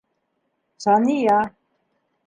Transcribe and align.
Сания 0.83 1.39